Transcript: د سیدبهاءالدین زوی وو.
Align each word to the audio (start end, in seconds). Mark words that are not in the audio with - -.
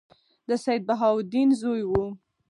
د 0.47 0.49
سیدبهاءالدین 0.65 1.49
زوی 1.61 1.81
وو. 1.89 2.05